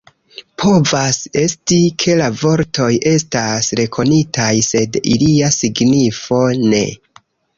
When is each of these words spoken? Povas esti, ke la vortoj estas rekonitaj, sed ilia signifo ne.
Povas 0.61 1.17
esti, 1.41 1.77
ke 2.03 2.15
la 2.21 2.29
vortoj 2.39 2.87
estas 3.11 3.69
rekonitaj, 3.81 4.49
sed 4.71 4.99
ilia 5.13 5.53
signifo 5.59 6.43
ne. 6.73 6.83